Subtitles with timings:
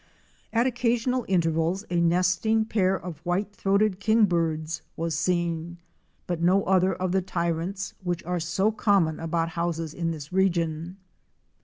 [0.51, 5.77] At occasional intervals a nesting pair of White throated Kingbirds was seen,
[6.25, 10.97] but no other of the Tyrants which are socommon about houses in this region.